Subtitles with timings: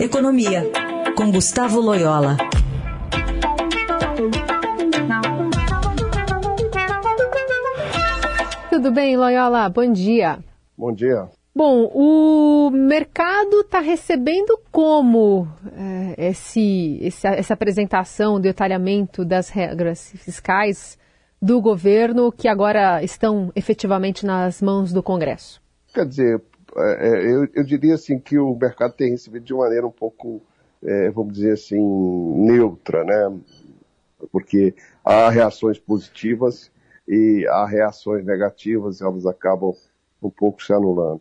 [0.00, 0.62] Economia,
[1.14, 2.38] com Gustavo Loyola.
[8.70, 9.68] Tudo bem, Loyola?
[9.68, 10.38] Bom dia.
[10.74, 11.28] Bom dia.
[11.54, 15.46] Bom, o mercado está recebendo como
[15.76, 20.96] é, esse, esse, essa apresentação, detalhamento das regras fiscais
[21.42, 25.60] do governo que agora estão efetivamente nas mãos do Congresso?
[25.92, 26.42] Quer dizer,
[26.76, 30.40] é, é, eu, eu, diria assim que o mercado tem recebido de maneira um pouco,
[30.82, 31.80] é, vamos dizer assim,
[32.36, 33.40] neutra, né?
[34.30, 36.70] Porque há reações positivas
[37.08, 39.74] e há reações negativas, elas acabam
[40.22, 41.20] um pouco se anulando.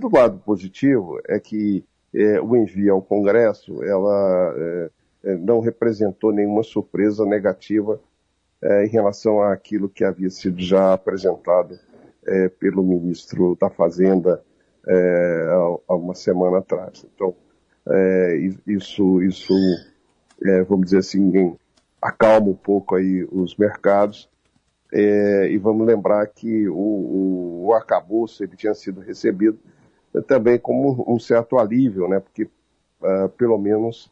[0.00, 4.90] Do lado positivo é que é, o envio ao Congresso, ela é,
[5.24, 8.00] é não representou nenhuma surpresa negativa
[8.84, 11.78] em relação àquilo que havia sido já apresentado
[12.58, 14.42] pelo ministro da Fazenda
[14.88, 15.48] é,
[15.88, 17.04] há, uma semana atrás.
[17.14, 17.34] Então,
[18.66, 19.54] isso, isso
[20.68, 21.56] vamos dizer assim,
[22.02, 24.28] acalma um pouco aí os mercados.
[24.92, 29.58] e vamos lembrar que o, o, o arcabouço ele tinha sido recebido
[30.26, 32.20] também como um certo alívio, né?
[32.20, 34.10] Porque uh, pelo menos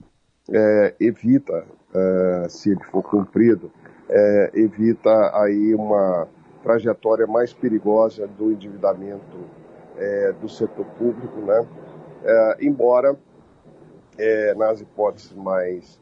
[0.53, 3.71] é, evita, uh, se ele for cumprido,
[4.09, 6.29] é, evita aí uma
[6.63, 9.37] trajetória mais perigosa do endividamento
[9.99, 11.67] é, do setor público, né?
[12.61, 13.17] embora
[14.57, 16.01] nas hipóteses mais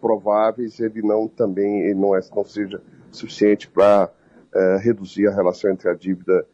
[0.00, 4.10] prováveis ele não também ele não, é, não seja suficiente para
[4.82, 6.46] reduzir a relação entre a dívida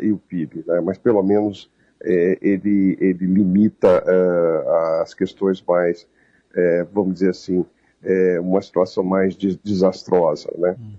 [0.00, 0.80] e o PIB, né?
[0.80, 1.70] mas pelo menos
[2.02, 4.02] é, ele, ele limita
[5.02, 6.06] as questões mais,
[6.54, 7.64] é, vamos dizer assim,
[8.02, 10.76] é, uma situação mais desastrosa, né?
[10.78, 10.94] Uhum.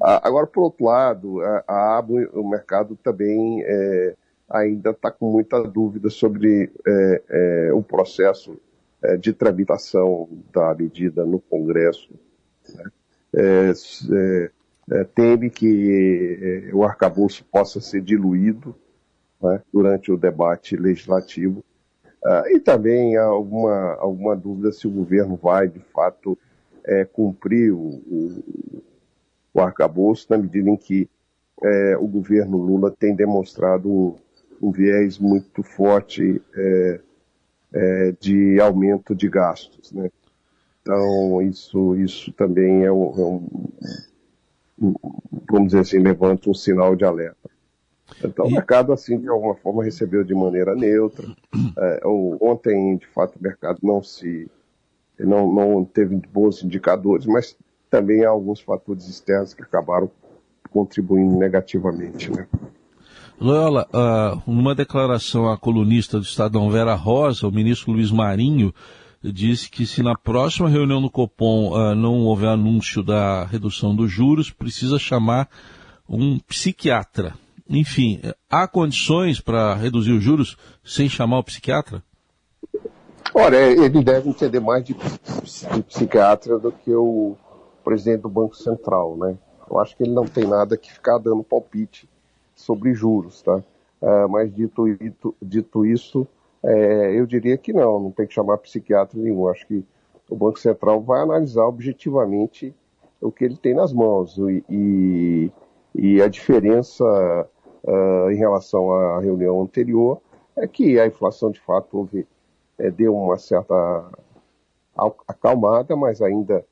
[0.00, 4.14] agora, por outro lado, a, a, o mercado também é,
[4.52, 6.70] ainda está com muita dúvida sobre
[7.74, 8.56] o processo
[9.20, 12.12] de tramitação da medida no Congresso.
[12.68, 14.50] Né?
[15.14, 18.74] teme que o arcabouço possa ser diluído
[19.42, 21.64] né, durante o debate legislativo.
[22.24, 26.38] Uh, e também há alguma, alguma dúvida se o governo vai, de fato,
[26.84, 28.82] é, cumprir o, o,
[29.52, 31.08] o arcabouço, na medida em que
[31.62, 34.16] é, o governo Lula tem demonstrado
[34.62, 37.00] um, viés muito forte é,
[37.74, 39.92] é de aumento de gastos.
[39.92, 40.10] Né?
[40.80, 43.24] Então, isso, isso também é um, é
[44.80, 44.94] um,
[45.50, 47.50] vamos dizer assim, levanta um sinal de alerta.
[48.22, 51.26] Então, o mercado, assim, de alguma forma, recebeu de maneira neutra.
[51.78, 54.50] É, ontem, de fato, o mercado não se.
[55.18, 57.56] não, não teve bons indicadores, mas
[57.88, 60.10] também há alguns fatores externos que acabaram
[60.70, 62.46] contribuindo negativamente, né?
[63.40, 68.72] Loyola, uh, numa declaração à colunista do Estadão Vera Rosa, o ministro Luiz Marinho
[69.22, 74.10] disse que se na próxima reunião do Copom uh, não houver anúncio da redução dos
[74.10, 75.48] juros, precisa chamar
[76.08, 77.34] um psiquiatra.
[77.68, 78.20] Enfim,
[78.50, 82.02] há condições para reduzir os juros sem chamar o psiquiatra?
[83.34, 87.34] Olha, ele deve entender mais de, de psiquiatra do que o
[87.82, 89.38] presidente do Banco Central, né?
[89.70, 92.06] Eu acho que ele não tem nada que ficar dando palpite
[92.62, 93.62] sobre juros, tá?
[94.00, 96.26] Uh, mas dito, dito, dito isso,
[96.64, 99.48] é, eu diria que não, não tem que chamar psiquiatra nenhum.
[99.48, 99.84] Acho que
[100.28, 102.74] o Banco Central vai analisar objetivamente
[103.20, 105.50] o que ele tem nas mãos e, e,
[105.94, 107.04] e a diferença
[107.84, 110.20] uh, em relação à reunião anterior
[110.56, 112.26] é que a inflação de fato houve,
[112.78, 114.10] é, deu uma certa
[115.26, 116.64] acalmada, mas ainda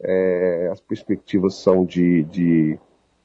[0.00, 2.78] é, as perspectivas são de, de,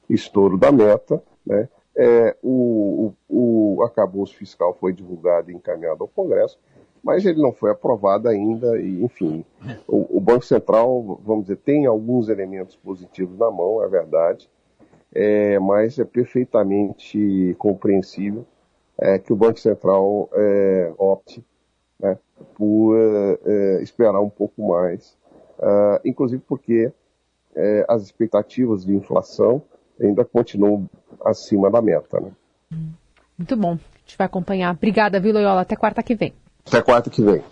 [0.08, 1.22] estouro da meta.
[1.46, 1.68] Né?
[1.96, 6.58] É, o, o, o arcabouço fiscal foi divulgado e encaminhado ao Congresso,
[7.02, 9.44] mas ele não foi aprovado ainda, e enfim,
[9.88, 14.48] o, o Banco Central, vamos dizer, tem alguns elementos positivos na mão, é verdade,
[15.12, 18.46] é, mas é perfeitamente compreensível
[18.98, 21.44] é, que o Banco Central é, opte
[21.98, 22.18] né,
[22.54, 25.16] por é, é, esperar um pouco mais,
[25.58, 26.92] uh, inclusive porque
[27.54, 29.62] é, as expectativas de inflação
[30.00, 30.88] ainda continuam
[31.24, 32.20] acima da meta.
[32.20, 32.30] Né?
[33.38, 34.74] Muito bom, a gente vai acompanhar.
[34.74, 35.62] Obrigada, Viloiola.
[35.62, 36.32] Até quarta que vem.
[36.66, 37.42] Até quarta que vem.